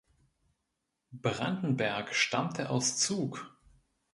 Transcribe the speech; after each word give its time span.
Brandenberg 1.11 2.15
stammte 2.15 2.71
aus 2.71 2.97
Zug. 2.97 3.53